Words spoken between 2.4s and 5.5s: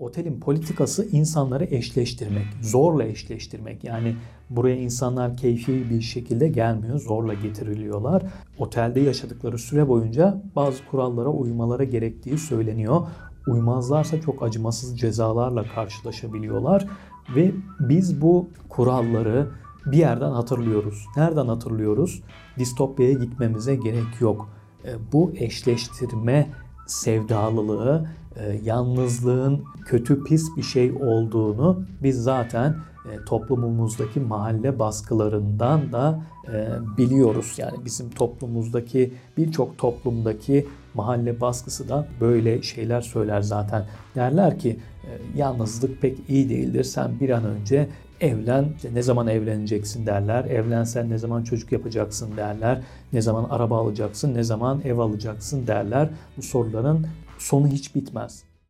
zorla eşleştirmek. Yani buraya insanlar